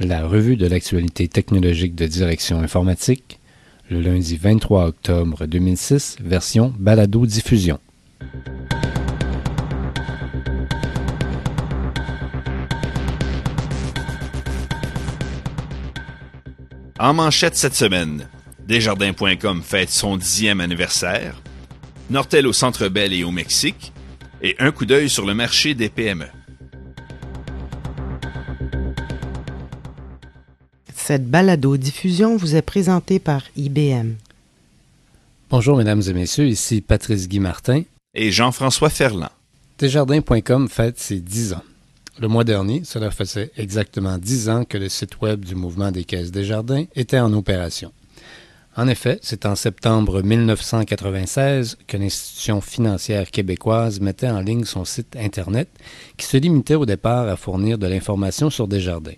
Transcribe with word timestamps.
la 0.00 0.26
revue 0.26 0.56
de 0.56 0.66
l'actualité 0.66 1.28
technologique 1.28 1.94
de 1.94 2.06
Direction 2.06 2.60
informatique, 2.60 3.38
le 3.90 4.00
lundi 4.00 4.36
23 4.36 4.86
octobre 4.86 5.46
2006, 5.46 6.16
version 6.20 6.72
balado-diffusion. 6.78 7.78
En 16.98 17.14
manchette 17.14 17.56
cette 17.56 17.74
semaine, 17.74 18.28
Desjardins.com 18.66 19.62
fête 19.62 19.90
son 19.90 20.16
dixième 20.16 20.60
anniversaire, 20.60 21.42
Nortel 22.08 22.46
au 22.46 22.52
Centre 22.52 22.88
Bell 22.88 23.12
et 23.12 23.24
au 23.24 23.30
Mexique, 23.30 23.92
et 24.42 24.56
un 24.58 24.70
coup 24.70 24.86
d'œil 24.86 25.10
sur 25.10 25.26
le 25.26 25.34
marché 25.34 25.74
des 25.74 25.88
PME. 25.88 26.26
Cette 31.10 31.28
balado-diffusion 31.28 32.36
vous 32.36 32.54
est 32.54 32.62
présentée 32.62 33.18
par 33.18 33.42
IBM. 33.56 34.12
Bonjour 35.50 35.76
mesdames 35.76 36.02
et 36.06 36.12
messieurs, 36.12 36.46
ici 36.46 36.80
Patrice 36.80 37.28
Guy 37.28 37.40
Martin 37.40 37.82
et 38.14 38.30
Jean-François 38.30 38.90
Ferland. 38.90 39.32
Desjardins.com 39.80 40.68
fête 40.68 41.00
ses 41.00 41.18
10 41.18 41.54
ans. 41.54 41.64
Le 42.20 42.28
mois 42.28 42.44
dernier, 42.44 42.82
cela 42.84 43.10
faisait 43.10 43.50
exactement 43.56 44.18
10 44.18 44.50
ans 44.50 44.64
que 44.64 44.78
le 44.78 44.88
site 44.88 45.20
web 45.20 45.44
du 45.44 45.56
mouvement 45.56 45.90
des 45.90 46.04
caisses 46.04 46.30
Desjardins 46.30 46.84
était 46.94 47.18
en 47.18 47.32
opération. 47.32 47.90
En 48.76 48.86
effet, 48.86 49.18
c'est 49.20 49.46
en 49.46 49.56
septembre 49.56 50.22
1996 50.22 51.76
que 51.88 51.96
l'institution 51.96 52.60
financière 52.60 53.32
québécoise 53.32 53.98
mettait 53.98 54.30
en 54.30 54.38
ligne 54.38 54.64
son 54.64 54.84
site 54.84 55.16
Internet 55.16 55.70
qui 56.16 56.26
se 56.26 56.36
limitait 56.36 56.76
au 56.76 56.86
départ 56.86 57.26
à 57.26 57.36
fournir 57.36 57.78
de 57.78 57.88
l'information 57.88 58.48
sur 58.48 58.68
Desjardins. 58.68 59.10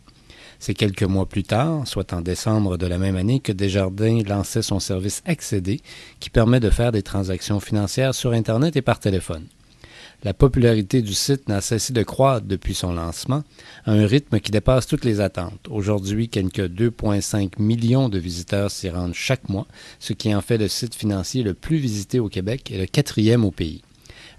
C'est 0.65 0.75
quelques 0.75 1.03
mois 1.03 1.27
plus 1.27 1.43
tard, 1.43 1.89
soit 1.89 2.13
en 2.13 2.21
décembre 2.21 2.79
de 2.79 2.87
la 2.87 2.97
même 2.97 3.17
année, 3.17 3.41
que 3.41 3.51
Desjardins 3.51 4.23
lançait 4.25 4.63
son 4.63 4.79
service 4.79 5.21
Accéder, 5.27 5.81
qui 6.21 6.31
permet 6.31 6.61
de 6.61 6.71
faire 6.71 6.93
des 6.93 7.03
transactions 7.03 7.59
financières 7.59 8.15
sur 8.15 8.31
Internet 8.31 8.77
et 8.77 8.81
par 8.81 9.01
téléphone. 9.01 9.45
La 10.23 10.35
popularité 10.35 11.03
du 11.03 11.15
site 11.15 11.49
n'a 11.49 11.61
cessé 11.61 11.93
de 11.93 12.05
croître 12.05 12.47
depuis 12.47 12.75
son 12.75 12.93
lancement, 12.93 13.43
à 13.87 13.91
un 13.91 14.07
rythme 14.07 14.39
qui 14.39 14.53
dépasse 14.53 14.87
toutes 14.87 15.05
les 15.05 15.19
attentes. 15.21 15.67
Aujourd'hui, 15.69 16.29
quelques 16.29 16.69
2,5 16.69 17.61
millions 17.61 18.09
de 18.09 18.21
visiteurs 18.21 18.71
s'y 18.71 18.89
rendent 18.89 19.15
chaque 19.15 19.49
mois, 19.49 19.67
ce 19.99 20.13
qui 20.13 20.33
en 20.33 20.43
fait 20.43 20.59
le 20.59 20.69
site 20.69 20.95
financier 20.95 21.43
le 21.43 21.55
plus 21.55 21.79
visité 21.79 22.21
au 22.21 22.29
Québec 22.29 22.71
et 22.71 22.79
le 22.79 22.87
quatrième 22.87 23.45
au 23.45 23.51
pays. 23.51 23.83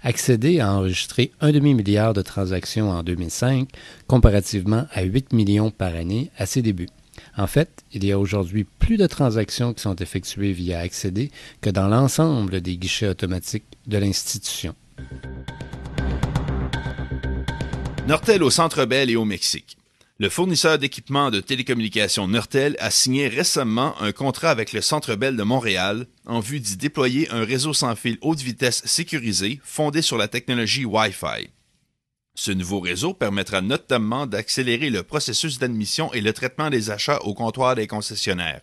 Accéder 0.06 0.60
a 0.60 0.70
enregistré 0.70 1.32
un 1.40 1.50
demi-milliard 1.50 2.12
de 2.12 2.20
transactions 2.20 2.90
en 2.90 3.02
2005, 3.02 3.70
comparativement 4.06 4.86
à 4.92 5.02
8 5.02 5.32
millions 5.32 5.70
par 5.70 5.94
année 5.94 6.30
à 6.36 6.44
ses 6.44 6.60
débuts. 6.60 6.90
En 7.38 7.46
fait, 7.46 7.82
il 7.90 8.04
y 8.04 8.12
a 8.12 8.18
aujourd'hui 8.18 8.64
plus 8.64 8.98
de 8.98 9.06
transactions 9.06 9.72
qui 9.72 9.80
sont 9.80 9.96
effectuées 9.96 10.52
via 10.52 10.80
Accéder 10.80 11.30
que 11.62 11.70
dans 11.70 11.88
l'ensemble 11.88 12.60
des 12.60 12.76
guichets 12.76 13.08
automatiques 13.08 13.64
de 13.86 13.96
l'institution. 13.96 14.74
Nortel 18.06 18.42
au 18.42 18.50
Centre 18.50 18.84
Bell 18.84 19.08
et 19.08 19.16
au 19.16 19.24
Mexique. 19.24 19.78
Le 20.20 20.28
fournisseur 20.28 20.78
d'équipements 20.78 21.32
de 21.32 21.40
télécommunications 21.40 22.28
Nortel 22.28 22.76
a 22.78 22.92
signé 22.92 23.26
récemment 23.26 24.00
un 24.00 24.12
contrat 24.12 24.50
avec 24.50 24.72
le 24.72 24.80
Centre 24.80 25.16
Bell 25.16 25.36
de 25.36 25.42
Montréal 25.42 26.06
en 26.24 26.38
vue 26.38 26.60
d'y 26.60 26.76
déployer 26.76 27.28
un 27.32 27.44
réseau 27.44 27.72
sans 27.72 27.96
fil 27.96 28.18
haute 28.20 28.38
vitesse 28.38 28.82
sécurisé 28.84 29.60
fondé 29.64 30.02
sur 30.02 30.16
la 30.16 30.28
technologie 30.28 30.84
Wi-Fi. 30.84 31.50
Ce 32.36 32.52
nouveau 32.52 32.78
réseau 32.78 33.12
permettra 33.12 33.60
notamment 33.60 34.28
d'accélérer 34.28 34.88
le 34.88 35.02
processus 35.02 35.58
d'admission 35.58 36.12
et 36.12 36.20
le 36.20 36.32
traitement 36.32 36.70
des 36.70 36.92
achats 36.92 37.20
au 37.22 37.34
comptoir 37.34 37.74
des 37.74 37.88
concessionnaires. 37.88 38.60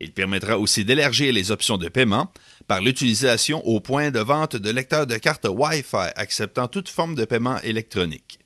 Il 0.00 0.12
permettra 0.12 0.58
aussi 0.58 0.84
d'élargir 0.84 1.32
les 1.32 1.52
options 1.52 1.78
de 1.78 1.88
paiement 1.88 2.32
par 2.66 2.80
l'utilisation 2.80 3.64
au 3.64 3.78
point 3.78 4.10
de 4.10 4.18
vente 4.18 4.56
de 4.56 4.70
lecteurs 4.70 5.06
de 5.06 5.16
cartes 5.16 5.46
Wi-Fi 5.48 6.10
acceptant 6.16 6.66
toute 6.66 6.88
forme 6.88 7.14
de 7.14 7.24
paiement 7.24 7.60
électronique. 7.60 8.40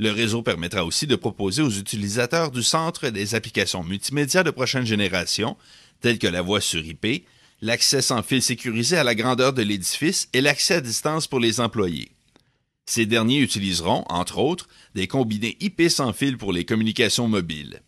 Le 0.00 0.10
réseau 0.10 0.40
permettra 0.42 0.86
aussi 0.86 1.06
de 1.06 1.14
proposer 1.14 1.60
aux 1.60 1.70
utilisateurs 1.70 2.50
du 2.50 2.62
centre 2.62 3.10
des 3.10 3.34
applications 3.34 3.84
multimédia 3.84 4.42
de 4.42 4.50
prochaine 4.50 4.86
génération, 4.86 5.58
telles 6.00 6.18
que 6.18 6.26
la 6.26 6.40
voix 6.40 6.62
sur 6.62 6.82
IP, 6.82 7.26
l'accès 7.60 8.00
sans 8.00 8.22
fil 8.22 8.40
sécurisé 8.40 8.96
à 8.96 9.04
la 9.04 9.14
grandeur 9.14 9.52
de 9.52 9.60
l'édifice 9.60 10.30
et 10.32 10.40
l'accès 10.40 10.76
à 10.76 10.80
distance 10.80 11.26
pour 11.26 11.38
les 11.38 11.60
employés. 11.60 12.12
Ces 12.86 13.04
derniers 13.04 13.40
utiliseront, 13.40 14.06
entre 14.08 14.38
autres, 14.38 14.70
des 14.94 15.06
combinés 15.06 15.58
IP 15.60 15.90
sans 15.90 16.14
fil 16.14 16.38
pour 16.38 16.54
les 16.54 16.64
communications 16.64 17.28
mobiles. 17.28 17.82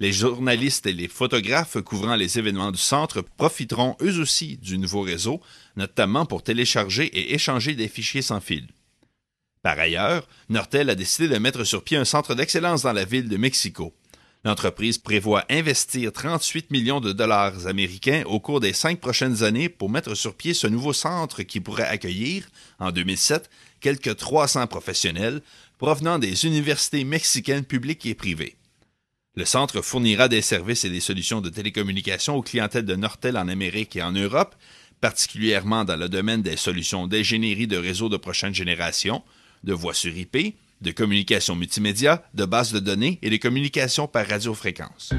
Les 0.00 0.12
journalistes 0.12 0.86
et 0.86 0.92
les 0.92 1.06
photographes 1.06 1.80
couvrant 1.80 2.16
les 2.16 2.40
événements 2.40 2.72
du 2.72 2.78
centre 2.78 3.20
profiteront 3.36 3.94
eux 4.02 4.18
aussi 4.18 4.56
du 4.56 4.78
nouveau 4.78 5.02
réseau, 5.02 5.40
notamment 5.76 6.26
pour 6.26 6.42
télécharger 6.42 7.04
et 7.04 7.34
échanger 7.34 7.76
des 7.76 7.86
fichiers 7.86 8.20
sans 8.20 8.40
fil. 8.40 8.66
Par 9.62 9.78
ailleurs, 9.78 10.26
Nortel 10.48 10.90
a 10.90 10.94
décidé 10.96 11.28
de 11.28 11.38
mettre 11.38 11.62
sur 11.64 11.84
pied 11.84 11.96
un 11.96 12.04
centre 12.04 12.34
d'excellence 12.34 12.82
dans 12.82 12.92
la 12.92 13.04
ville 13.04 13.28
de 13.28 13.36
Mexico. 13.36 13.94
L'entreprise 14.44 14.98
prévoit 14.98 15.44
investir 15.48 16.12
38 16.12 16.72
millions 16.72 17.00
de 17.00 17.12
dollars 17.12 17.68
américains 17.68 18.24
au 18.26 18.40
cours 18.40 18.58
des 18.58 18.72
cinq 18.72 18.98
prochaines 18.98 19.44
années 19.44 19.68
pour 19.68 19.88
mettre 19.88 20.16
sur 20.16 20.34
pied 20.34 20.52
ce 20.52 20.66
nouveau 20.66 20.92
centre 20.92 21.44
qui 21.44 21.60
pourrait 21.60 21.86
accueillir, 21.86 22.48
en 22.80 22.90
2007, 22.90 23.48
quelques 23.80 24.16
300 24.16 24.66
professionnels 24.66 25.42
provenant 25.78 26.18
des 26.18 26.44
universités 26.44 27.04
mexicaines 27.04 27.64
publiques 27.64 28.04
et 28.06 28.16
privées. 28.16 28.56
Le 29.36 29.44
centre 29.44 29.80
fournira 29.80 30.28
des 30.28 30.42
services 30.42 30.84
et 30.84 30.90
des 30.90 31.00
solutions 31.00 31.40
de 31.40 31.48
télécommunication 31.48 32.34
aux 32.34 32.42
clientèles 32.42 32.84
de 32.84 32.96
Nortel 32.96 33.36
en 33.36 33.46
Amérique 33.46 33.94
et 33.94 34.02
en 34.02 34.12
Europe, 34.12 34.56
particulièrement 35.00 35.84
dans 35.84 35.96
le 35.96 36.08
domaine 36.08 36.42
des 36.42 36.56
solutions 36.56 37.06
d'ingénierie 37.06 37.68
de 37.68 37.76
réseaux 37.76 38.08
de 38.08 38.16
prochaine 38.16 38.54
génération, 38.54 39.22
de 39.64 39.72
voix 39.72 39.94
sur 39.94 40.16
IP, 40.16 40.56
de 40.80 40.90
communication 40.90 41.54
multimédia, 41.54 42.22
de 42.34 42.44
bases 42.44 42.72
de 42.72 42.80
données 42.80 43.18
et 43.22 43.30
de 43.30 43.36
communication 43.36 44.06
par 44.06 44.26
radiofréquence. 44.26 45.10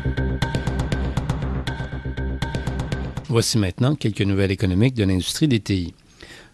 Voici 3.30 3.58
maintenant 3.58 3.96
quelques 3.96 4.22
nouvelles 4.22 4.52
économiques 4.52 4.94
de 4.94 5.06
l'industrie 5.06 5.48
des 5.48 5.60
TI. 5.60 5.94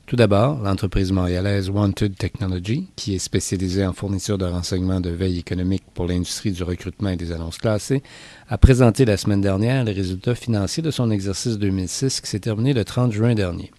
Tout 0.09 0.15
d'abord, 0.15 0.59
l'entreprise 0.63 1.11
montréalaise 1.11 1.69
Wanted 1.69 2.15
Technology, 2.15 2.87
qui 2.95 3.13
est 3.13 3.19
spécialisée 3.19 3.85
en 3.85 3.93
fourniture 3.93 4.39
de 4.39 4.45
renseignements 4.45 5.01
de 5.01 5.11
veille 5.11 5.37
économique 5.37 5.83
pour 5.93 6.07
l'industrie 6.07 6.51
du 6.51 6.63
recrutement 6.63 7.09
et 7.09 7.15
des 7.15 7.31
annonces 7.31 7.59
classées, 7.59 8.01
a 8.47 8.57
présenté 8.57 9.05
la 9.05 9.17
semaine 9.17 9.41
dernière 9.41 9.83
les 9.83 9.91
résultats 9.91 10.33
financiers 10.33 10.81
de 10.81 10.89
son 10.89 11.11
exercice 11.11 11.59
2006 11.59 12.21
qui 12.21 12.27
s'est 12.27 12.39
terminé 12.39 12.73
le 12.73 12.85
30 12.85 13.11
juin 13.11 13.35
dernier. 13.35 13.71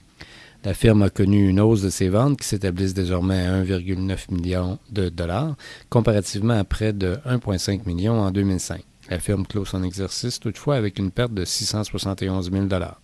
La 0.62 0.75
firme 0.75 1.03
a 1.03 1.09
connu 1.09 1.48
une 1.48 1.59
hausse 1.59 1.81
de 1.81 1.88
ses 1.88 2.10
ventes 2.10 2.38
qui 2.38 2.47
s'établissent 2.47 2.93
désormais 2.93 3.47
à 3.47 3.62
1,9 3.62 4.31
million 4.31 4.78
de 4.91 5.09
dollars, 5.09 5.56
comparativement 5.88 6.59
à 6.59 6.65
près 6.65 6.93
de 6.93 7.16
1,5 7.26 7.87
million 7.87 8.21
en 8.21 8.31
2005. 8.31 8.84
La 9.09 9.19
firme 9.19 9.47
clôt 9.47 9.65
son 9.65 9.82
exercice 9.82 10.38
toutefois 10.38 10.76
avec 10.76 10.98
une 10.98 11.12
perte 11.12 11.32
de 11.32 11.47
671 11.47 12.53
000 12.53 12.66
dollars. 12.66 13.00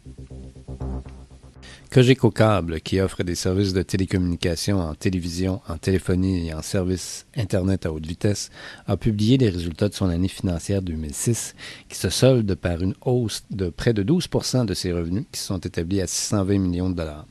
Cogeco 1.91 2.31
Cable, 2.31 2.81
qui 2.83 3.01
offre 3.01 3.23
des 3.23 3.35
services 3.35 3.73
de 3.73 3.81
télécommunication 3.81 4.81
en 4.81 4.95
télévision, 4.95 5.63
en 5.67 5.79
téléphonie 5.79 6.49
et 6.49 6.55
en 6.55 6.61
services 6.61 7.27
Internet 7.37 7.87
à 7.87 7.93
haute 7.93 8.05
vitesse, 8.05 8.51
a 8.87 8.99
publié 8.99 9.39
les 9.39 9.49
résultats 9.49 9.89
de 9.89 9.95
son 9.95 10.11
année 10.11 10.29
financière 10.29 10.83
2006, 10.83 11.55
qui 11.89 11.97
se 11.97 12.11
solde 12.11 12.55
par 12.55 12.83
une 12.83 12.95
hausse 13.01 13.45
de 13.51 13.71
près 13.71 13.95
de 13.95 14.03
12% 14.03 14.67
de 14.67 14.75
ses 14.75 14.93
revenus, 14.93 15.25
qui 15.33 15.41
sont 15.41 15.59
établis 15.59 16.03
à 16.03 16.07
620 16.07 16.59
millions 16.59 16.91
de 16.91 16.97
dollars. 16.97 17.27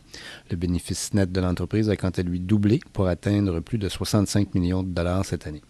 Le 0.49 0.57
bénéfice 0.57 1.13
net 1.13 1.31
de 1.31 1.41
l'entreprise 1.41 1.89
a 1.89 1.95
quant 1.95 2.09
à 2.09 2.21
lui 2.21 2.39
doublé 2.39 2.79
pour 2.93 3.07
atteindre 3.07 3.59
plus 3.59 3.77
de 3.77 3.89
65 3.89 4.53
millions 4.55 4.83
de 4.83 4.89
dollars 4.89 5.25
cette 5.25 5.47
année. 5.47 5.61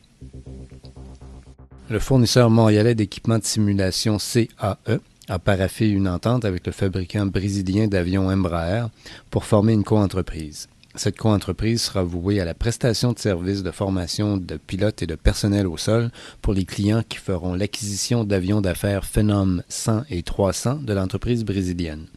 Le 1.90 2.00
fournisseur 2.00 2.50
montréalais 2.50 2.96
d'équipements 2.96 3.38
de 3.38 3.44
simulation 3.44 4.18
CAE 4.18 5.00
a 5.28 5.40
paraffé 5.40 5.88
une 5.88 6.08
entente 6.08 6.46
avec 6.46 6.66
le 6.66 6.72
fabricant 6.72 7.26
brésilien 7.26 7.88
d'avions 7.88 8.28
Embraer 8.28 8.88
pour 9.30 9.46
former 9.46 9.74
une 9.74 9.84
coentreprise. 9.84 10.68
Cette 10.96 11.18
coentreprise 11.18 11.82
sera 11.82 12.04
vouée 12.04 12.40
à 12.40 12.46
la 12.46 12.54
prestation 12.54 13.12
de 13.12 13.20
services 13.20 13.64
de 13.64 13.72
formation 13.72 14.38
de 14.38 14.56
pilotes 14.56 15.02
et 15.04 15.08
de 15.08 15.16
personnel 15.16 15.68
au 15.68 15.76
sol 15.76 16.10
pour 16.42 16.54
les 16.54 16.64
clients 16.64 17.04
qui 17.08 17.18
feront 17.18 17.54
l'acquisition 17.54 18.24
d'avions 18.24 18.62
d'affaires 18.62 19.04
Phenom 19.04 19.62
100 19.68 20.04
et 20.10 20.24
300 20.24 20.76
de 20.84 20.94
l'entreprise 20.94 21.44
brésilienne. 21.44 22.08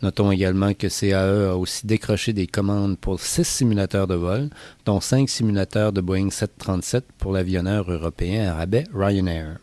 Notons 0.00 0.30
également 0.30 0.74
que 0.74 0.86
CAE 0.86 1.50
a 1.50 1.56
aussi 1.56 1.86
décroché 1.86 2.32
des 2.32 2.46
commandes 2.46 2.96
pour 2.96 3.20
six 3.20 3.44
simulateurs 3.44 4.06
de 4.06 4.14
vol, 4.14 4.48
dont 4.84 5.00
cinq 5.00 5.28
simulateurs 5.28 5.92
de 5.92 6.00
Boeing 6.00 6.30
737 6.30 7.04
pour 7.18 7.32
l'avionneur 7.32 7.90
européen 7.90 8.48
à 8.48 8.54
rabais 8.54 8.84
Ryanair. 8.94 9.58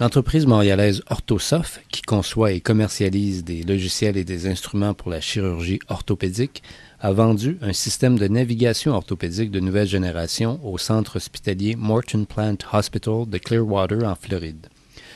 L'entreprise 0.00 0.46
montréalaise 0.46 1.02
Orthosoft, 1.08 1.80
qui 1.90 2.02
conçoit 2.02 2.52
et 2.52 2.60
commercialise 2.60 3.44
des 3.44 3.62
logiciels 3.62 4.16
et 4.16 4.24
des 4.24 4.48
instruments 4.48 4.94
pour 4.94 5.10
la 5.10 5.20
chirurgie 5.20 5.78
orthopédique, 5.88 6.62
a 7.00 7.12
vendu 7.12 7.58
un 7.60 7.72
système 7.72 8.18
de 8.18 8.26
navigation 8.26 8.92
orthopédique 8.92 9.50
de 9.50 9.60
nouvelle 9.60 9.86
génération 9.86 10.58
au 10.64 10.78
centre 10.78 11.16
hospitalier 11.16 11.76
Morton 11.76 12.24
Plant 12.24 12.56
Hospital 12.72 13.28
de 13.28 13.38
Clearwater 13.38 14.04
en 14.04 14.14
Floride. 14.14 14.66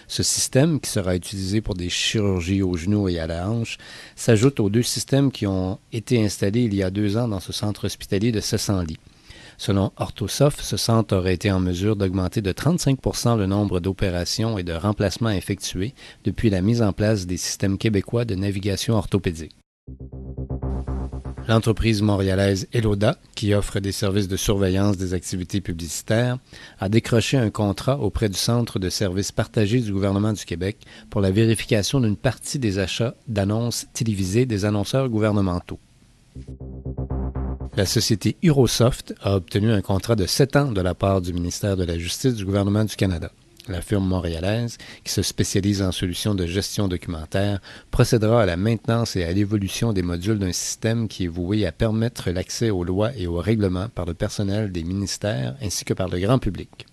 Ce 0.09 0.23
système, 0.23 0.81
qui 0.81 0.91
sera 0.91 1.15
utilisé 1.15 1.61
pour 1.61 1.75
des 1.75 1.91
chirurgies 1.91 2.63
au 2.63 2.75
genou 2.77 3.09
et 3.11 3.19
à 3.19 3.27
la 3.27 3.49
hanche, 3.49 3.77
s'ajoute 4.17 4.59
aux 4.59 4.71
deux 4.71 4.83
systèmes 4.83 5.31
qui 5.31 5.47
ont 5.47 5.79
été 5.93 6.25
installés 6.25 6.63
il 6.63 6.75
y 6.75 6.83
a 6.83 6.91
deux 6.91 7.19
ans 7.19 7.29
dans 7.29 7.41
ce 7.41 7.53
centre 7.53 7.85
hospitalier 7.85 8.33
de 8.33 8.41
700 8.41 8.83
lits. 8.83 8.99
Selon 9.59 9.93
Orthosoft, 9.97 10.61
ce 10.63 10.77
centre 10.77 11.15
aurait 11.15 11.35
été 11.35 11.51
en 11.53 11.61
mesure 11.61 11.95
d'augmenter 11.95 12.41
de 12.41 12.53
35% 12.53 13.37
le 13.37 13.47
nombre 13.47 13.81
d'opérations 13.81 14.57
et 14.57 14.63
de 14.63 14.73
remplacements 14.73 15.31
effectués 15.31 15.95
depuis 16.25 16.49
la 16.49 16.63
mise 16.63 16.81
en 16.81 16.93
place 16.93 17.27
des 17.27 17.37
systèmes 17.37 17.77
québécois 17.77 18.25
de 18.25 18.35
navigation 18.35 18.95
orthopédique. 18.95 19.57
L'entreprise 21.49 22.03
montréalaise 22.03 22.69
Eloda, 22.75 23.17
qui 23.35 23.55
offre 23.55 23.81
des 23.81 23.91
services 23.91 24.29
de 24.29 24.37
surveillance 24.37 24.99
des 24.99 25.15
activités 25.15 25.63
publicitaires, 25.63 26.37
a 26.79 26.91
décroché 26.91 27.39
un 27.39 27.49
contrat 27.49 27.99
auprès 27.99 28.29
du 28.29 28.37
Centre 28.37 28.79
de 28.79 28.91
services 28.91 29.33
partagés 29.33 29.81
du 29.81 29.91
gouvernement 29.91 30.35
du 30.35 30.45
Québec 30.45 30.77
pour 31.09 31.23
la 31.23 31.31
vérification 31.31 32.01
d'une 32.01 32.19
partie 32.19 32.59
des 32.59 32.79
achats 32.79 33.15
d'annonces 33.29 33.87
télévisées 33.95 34.45
des 34.45 34.67
annonceurs 34.67 35.09
gouvernementaux. 35.09 35.81
La 37.79 37.87
société 37.87 38.37
Eurosoft 38.45 39.15
a 39.23 39.37
obtenu 39.37 39.73
un 39.73 39.81
contrat 39.81 40.17
de 40.17 40.27
sept 40.27 40.55
ans 40.55 40.71
de 40.71 40.83
la 40.83 40.95
part 40.95 41.23
du 41.23 41.33
ministère 41.33 41.79
de 41.79 41.85
la 41.85 41.97
Justice 41.97 42.35
du 42.35 42.45
gouvernement 42.45 42.85
du 42.85 42.95
Canada. 42.95 43.31
La 43.69 43.83
firme 43.83 44.07
montréalaise, 44.07 44.79
qui 45.05 45.13
se 45.13 45.21
spécialise 45.21 45.83
en 45.83 45.93
solutions 45.93 46.35
de 46.35 46.47
gestion 46.47 46.89
documentaire, 46.89 47.61
procédera 47.91 48.43
à 48.43 48.47
la 48.47 48.57
maintenance 48.57 49.15
et 49.15 49.25
à 49.25 49.33
l'évolution 49.33 49.93
des 49.93 50.01
modules 50.01 50.39
d'un 50.39 50.53
système 50.53 51.07
qui 51.07 51.25
est 51.25 51.29
voué 51.29 51.67
à 51.67 51.73
permettre 51.73 52.31
l'accès 52.31 52.71
aux 52.71 52.83
lois 52.83 53.11
et 53.15 53.27
aux 53.27 53.37
règlements 53.37 53.91
par 53.91 54.07
le 54.07 54.15
personnel 54.15 54.73
des 54.73 54.85
ministères 54.85 55.55
ainsi 55.63 55.85
que 55.85 55.93
par 55.93 56.09
le 56.09 56.19
grand 56.19 56.39
public. 56.39 56.87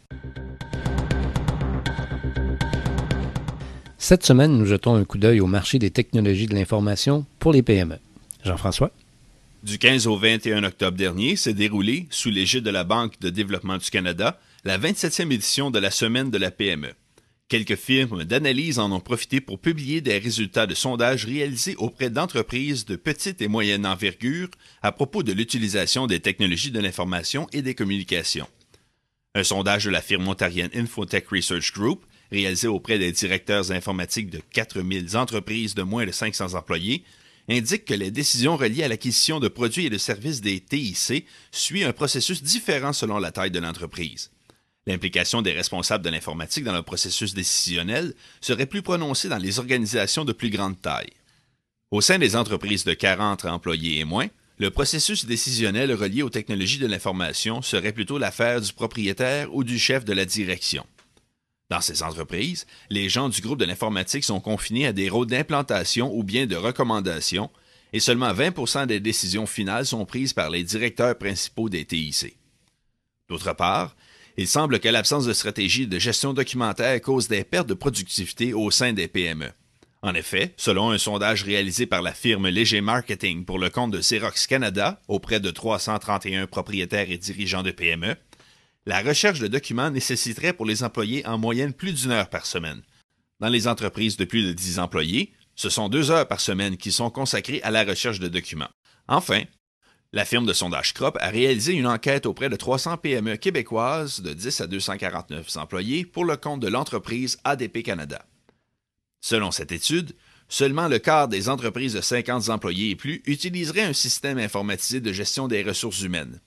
Cette 3.98 4.26
semaine, 4.26 4.58
nous 4.58 4.66
jetons 4.66 4.96
un 4.96 5.06
coup 5.06 5.18
d'œil 5.18 5.40
au 5.40 5.48
marché 5.48 5.80
des 5.80 5.92
technologies 5.92 6.48
de 6.48 6.56
l'information 6.56 7.26
pour 7.40 7.54
les 7.54 7.64
PME. 7.64 8.00
Jean-François? 8.44 8.92
Du 9.64 9.80
15 9.80 10.06
au 10.08 10.18
21 10.18 10.64
octobre 10.66 10.98
dernier 10.98 11.38
s'est 11.38 11.56
déroulé, 11.56 12.06
sous 12.12 12.30
l'égide 12.30 12.66
de 12.66 12.70
la 12.70 12.84
Banque 12.84 13.20
de 13.22 13.32
développement 13.32 13.78
du 13.78 13.90
Canada, 13.90 14.38
la 14.66 14.80
27e 14.80 15.32
édition 15.32 15.70
de 15.70 15.78
la 15.78 15.92
Semaine 15.92 16.32
de 16.32 16.40
la 16.40 16.50
PME. 16.50 16.92
Quelques 17.50 17.76
firmes 17.76 18.24
d'analyse 18.24 18.80
en 18.80 18.92
ont 18.92 19.00
profité 19.00 19.40
pour 19.40 19.60
publier 19.60 20.02
des 20.02 20.18
résultats 20.18 20.66
de 20.66 20.74
sondages 20.74 21.26
réalisés 21.26 21.76
auprès 21.76 22.10
d'entreprises 22.10 22.84
de 22.86 22.96
petite 22.96 23.44
et 23.44 23.48
moyenne 23.48 23.86
envergure 23.86 24.50
à 24.82 24.92
propos 24.92 25.22
de 25.22 25.34
l'utilisation 25.34 26.08
des 26.08 26.20
technologies 26.20 26.72
de 26.72 26.80
l'information 26.80 27.48
et 27.54 27.62
des 27.62 27.76
communications. 27.76 28.48
Un 29.36 29.44
sondage 29.44 29.86
de 29.86 29.92
la 29.92 30.02
firme 30.02 30.28
ontarienne 30.28 30.72
Infotech 30.74 31.28
Research 31.30 31.72
Group, 31.72 32.04
réalisé 32.32 32.68
auprès 32.68 32.98
des 32.98 33.12
directeurs 33.12 33.72
informatiques 33.72 34.32
de 34.32 34.42
4000 34.52 35.16
entreprises 35.16 35.76
de 35.76 35.84
moins 35.84 36.08
de 36.08 36.12
500 36.12 36.56
employés, 36.56 37.04
indique 37.48 37.86
que 37.86 37.94
les 37.94 38.10
décisions 38.10 38.58
reliées 38.58 38.82
à 38.82 38.88
l'acquisition 38.88 39.40
de 39.40 39.48
produits 39.48 39.86
et 39.86 39.92
de 39.92 40.00
services 40.00 40.42
des 40.42 40.60
TIC 40.60 41.28
suit 41.52 41.84
un 41.84 41.94
processus 41.94 42.42
différent 42.42 42.94
selon 42.94 43.20
la 43.20 43.32
taille 43.32 43.52
de 43.52 43.60
l'entreprise. 43.60 44.32
L'implication 44.88 45.42
des 45.42 45.52
responsables 45.52 46.04
de 46.04 46.10
l'informatique 46.10 46.64
dans 46.64 46.74
le 46.74 46.84
processus 46.84 47.34
décisionnel 47.34 48.14
serait 48.40 48.68
plus 48.68 48.84
prononcée 48.84 49.30
dans 49.30 49.38
les 49.38 49.58
organisations 49.58 50.26
de 50.26 50.34
plus 50.34 50.52
grande 50.52 50.80
taille. 50.80 51.14
Au 51.92 52.02
sein 52.02 52.20
des 52.20 52.36
entreprises 52.36 52.84
de 52.84 52.94
40 52.94 53.46
employés 53.46 54.00
et 54.00 54.06
moins, 54.06 54.28
le 54.58 54.70
processus 54.70 55.26
décisionnel 55.26 55.94
relié 55.94 56.22
aux 56.22 56.30
technologies 56.30 56.78
de 56.78 56.88
l'information 56.88 57.62
serait 57.62 57.92
plutôt 57.92 58.18
l'affaire 58.18 58.62
du 58.62 58.72
propriétaire 58.74 59.54
ou 59.54 59.64
du 59.64 59.80
chef 59.80 60.06
de 60.06 60.14
la 60.14 60.26
direction. 60.26 60.86
Dans 61.70 61.82
ces 61.82 62.04
entreprises, 62.04 62.68
les 62.90 63.10
gens 63.10 63.28
du 63.28 63.42
groupe 63.42 63.60
de 63.60 63.66
l'informatique 63.66 64.24
sont 64.24 64.40
confinés 64.40 64.86
à 64.86 64.94
des 64.94 65.10
rôles 65.10 65.28
d'implantation 65.28 66.14
ou 66.16 66.24
bien 66.24 66.46
de 66.46 66.56
recommandation, 66.56 67.50
et 67.92 68.00
seulement 68.00 68.34
20 68.34 68.86
des 68.86 69.00
décisions 69.00 69.48
finales 69.48 69.86
sont 69.86 70.06
prises 70.06 70.34
par 70.34 70.50
les 70.50 70.64
directeurs 70.64 71.18
principaux 71.18 71.70
des 71.70 71.86
TIC. 71.86 72.38
D'autre 73.30 73.54
part, 73.54 73.96
il 74.38 74.48
semble 74.48 74.80
que 74.80 74.90
l'absence 74.90 75.26
de 75.26 75.34
stratégie 75.34 75.88
de 75.88 76.00
gestion 76.00 76.34
documentaire 76.34 77.02
cause 77.02 77.28
des 77.28 77.44
pertes 77.44 77.70
de 77.70 77.74
productivité 77.74 78.54
au 78.54 78.70
sein 78.72 78.94
des 78.94 79.08
PME. 79.08 79.52
En 80.02 80.14
effet, 80.14 80.54
selon 80.58 80.92
un 80.92 80.98
sondage 80.98 81.44
réalisé 81.44 81.86
par 81.86 82.02
la 82.02 82.14
firme 82.14 82.48
Léger 82.48 82.82
Marketing 82.82 83.44
pour 83.44 83.58
le 83.58 83.70
compte 83.70 83.92
de 83.92 84.00
Xerox 84.00 84.46
Canada 84.46 85.02
auprès 85.08 85.40
de 85.40 85.50
331 85.50 86.48
propriétaires 86.48 87.10
et 87.10 87.18
dirigeants 87.18 87.64
de 87.64 87.72
PME, 87.72 88.16
la 88.86 89.02
recherche 89.02 89.40
de 89.40 89.48
documents 89.48 89.90
nécessiterait 89.90 90.54
pour 90.54 90.66
les 90.66 90.84
employés 90.84 91.26
en 91.26 91.40
moyenne 91.40 91.74
plus 91.74 91.94
d'une 91.94 92.12
heure 92.12 92.30
par 92.30 92.46
semaine. 92.46 92.84
Dans 93.40 93.50
les 93.50 93.68
entreprises 93.68 94.16
de 94.18 94.26
plus 94.26 94.44
de 94.44 94.54
10 94.54 94.78
employés, 94.80 95.34
ce 95.56 95.70
sont 95.70 95.90
deux 95.90 96.12
heures 96.12 96.28
par 96.28 96.40
semaine 96.40 96.78
qui 96.78 96.92
sont 96.92 97.10
consacrées 97.10 97.62
à 97.64 97.72
la 97.72 97.84
recherche 97.84 98.20
de 98.20 98.28
documents. 98.28 98.70
Enfin, 99.08 99.44
la 100.16 100.24
firme 100.24 100.46
de 100.46 100.54
sondage 100.54 100.94
Crop 100.94 101.18
a 101.20 101.30
réalisé 101.30 101.74
une 101.74 101.86
enquête 101.86 102.26
auprès 102.26 102.48
de 102.48 102.56
300 102.56 102.98
PME 102.98 103.36
québécoises 103.36 104.22
de 104.22 104.32
10 104.32 104.62
à 104.62 104.68
249 104.68 105.58
employés 105.58 106.06
pour 106.06 106.24
le 106.24 106.38
compte 106.38 106.62
de 106.62 106.70
l'entreprise 106.70 107.38
ADP 107.44 107.84
Canada. 107.84 108.26
Selon 109.20 109.52
cette 109.52 109.74
étude, 109.74 110.16
seulement 110.48 110.88
le 110.88 111.00
quart 111.00 111.28
des 111.28 111.50
entreprises 111.50 111.96
de 111.96 112.02
50 112.02 112.48
employés 112.48 112.92
et 112.92 112.96
plus 112.96 113.24
utiliseraient 113.26 113.82
un 113.82 113.92
système 113.92 114.38
informatisé 114.38 115.02
de 115.02 115.12
gestion 115.12 115.50
des 115.50 115.64
ressources 115.64 116.02
humaines, 116.02 116.40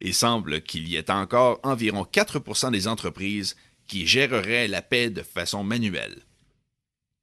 il 0.00 0.14
semble 0.14 0.62
qu'il 0.62 0.88
y 0.88 0.96
ait 0.96 1.10
encore 1.10 1.60
environ 1.64 2.04
4% 2.10 2.72
des 2.72 2.88
entreprises 2.88 3.56
qui 3.86 4.06
géreraient 4.06 4.68
la 4.68 4.80
paix 4.80 5.10
de 5.10 5.22
façon 5.22 5.62
manuelle. 5.62 6.22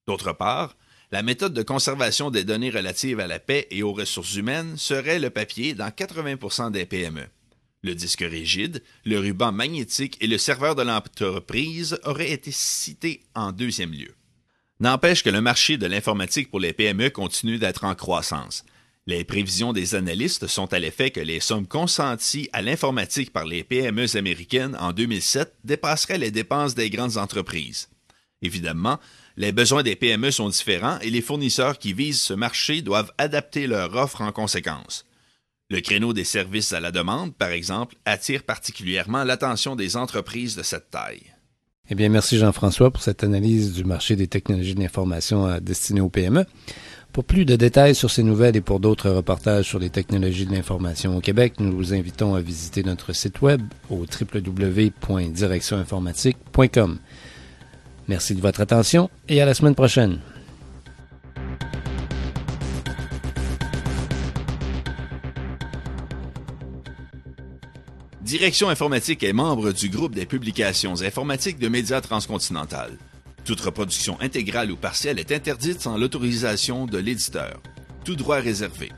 D'autre 0.07 0.33
part, 0.33 0.77
la 1.11 1.23
méthode 1.23 1.53
de 1.53 1.63
conservation 1.63 2.29
des 2.29 2.44
données 2.44 2.69
relatives 2.69 3.19
à 3.19 3.27
la 3.27 3.39
paix 3.39 3.67
et 3.71 3.81
aux 3.81 3.94
ressources 3.94 4.35
humaines 4.35 4.77
serait 4.77 5.19
le 5.19 5.31
papier 5.31 5.73
dans 5.73 5.89
80% 5.89 6.71
des 6.71 6.85
PME. 6.85 7.25
Le 7.81 7.95
disque 7.95 8.21
rigide, 8.21 8.83
le 9.06 9.17
ruban 9.17 9.51
magnétique 9.51 10.17
et 10.21 10.27
le 10.27 10.38
serveur 10.38 10.75
de 10.75 10.83
l'entreprise 10.83 11.97
auraient 12.03 12.31
été 12.31 12.51
cités 12.51 13.23
en 13.33 13.51
deuxième 13.51 13.94
lieu. 13.94 14.13
N'empêche 14.79 15.23
que 15.23 15.29
le 15.29 15.41
marché 15.41 15.77
de 15.77 15.88
l'informatique 15.88 16.51
pour 16.51 16.59
les 16.59 16.73
PME 16.73 17.09
continue 17.09 17.57
d'être 17.57 17.85
en 17.85 17.95
croissance. 17.95 18.63
Les 19.07 19.23
prévisions 19.23 19.73
des 19.73 19.95
analystes 19.95 20.45
sont 20.45 20.71
à 20.71 20.79
l'effet 20.79 21.09
que 21.09 21.19
les 21.19 21.39
sommes 21.39 21.65
consenties 21.65 22.50
à 22.53 22.61
l'informatique 22.61 23.33
par 23.33 23.45
les 23.45 23.63
PME 23.63 24.15
américaines 24.15 24.77
en 24.79 24.94
2007 24.94 25.56
dépasseraient 25.63 26.19
les 26.19 26.31
dépenses 26.31 26.75
des 26.75 26.89
grandes 26.89 27.17
entreprises. 27.17 27.89
Évidemment, 28.42 28.99
les 29.40 29.52
besoins 29.54 29.84
des 29.84 29.96
PME 29.96 30.31
sont 30.31 30.50
différents 30.50 31.00
et 31.00 31.10
les 31.10 31.22
fournisseurs 31.22 31.80
qui 31.80 31.94
visent 31.94 32.22
ce 32.22 32.34
marché 32.34 32.81
doivent 32.81 33.14
adapter 33.18 33.68
leur 33.68 33.96
offre 33.96 34.19
en 34.22 34.34
conséquence. 34.34 35.06
Le 35.69 35.80
créneau 35.80 36.12
des 36.12 36.26
services 36.26 36.74
à 36.74 36.81
la 36.81 36.92
demande, 36.92 37.34
par 37.34 37.52
exemple, 37.52 37.96
attire 38.04 38.44
particulièrement 38.44 39.24
l'attention 39.24 39.78
des 39.78 39.96
entreprises 39.96 40.58
de 40.58 40.64
cette 40.64 40.90
taille. 40.92 41.24
Eh 41.90 41.96
bien, 41.96 42.10
merci 42.10 42.38
Jean-François 42.38 42.92
pour 42.92 43.02
cette 43.02 43.24
analyse 43.24 43.72
du 43.72 43.86
marché 43.86 44.18
des 44.18 44.28
technologies 44.28 44.76
de 44.76 44.81
l'information 44.81 45.58
destinées 45.62 46.02
aux 46.02 46.10
PME. 46.10 46.44
Pour 47.14 47.24
plus 47.24 47.46
de 47.46 47.56
détails 47.56 47.96
sur 47.96 48.12
ces 48.12 48.24
nouvelles 48.24 48.58
et 48.58 48.62
pour 48.62 48.81
d'autres 48.81 49.10
reportages 49.10 49.69
sur 49.69 49.80
les 49.80 49.90
technologies 49.90 50.48
de 50.48 50.54
l'information 50.54 51.16
au 51.16 51.22
Québec, 51.22 51.54
nous 51.60 51.72
vous 51.72 51.94
invitons 51.94 52.36
à 52.36 52.42
visiter 52.42 52.84
notre 52.84 53.14
site 53.14 53.42
web 53.42 53.62
au 53.90 54.06
www.directioninformatique.com. 54.06 57.00
Merci 58.09 58.33
de 58.33 58.42
votre 58.42 58.61
attention 58.61 59.07
et 59.28 59.39
à 59.39 59.45
la 59.45 59.54
semaine 59.54 59.75
prochaine. 59.75 60.19
Direction 68.23 68.69
informatique 68.69 69.21
est 69.21 69.31
membre 69.31 69.71
du 69.73 69.89
groupe 69.89 70.16
des 70.16 70.25
publications 70.25 71.04
informatiques 71.04 71.59
de 71.59 71.68
Médias 71.68 72.01
Transcontinental. 72.01 72.97
Toute 73.45 73.61
reproduction 73.61 74.19
intégrale 74.21 74.71
ou 74.71 74.75
partielle 74.75 75.19
est 75.19 75.31
interdite 75.31 75.80
sans 75.80 75.95
l'autorisation 75.95 76.87
de 76.87 76.97
l'éditeur. 76.97 77.61
Tout 78.06 78.16
droit 78.16 78.39
réservé. 78.39 78.89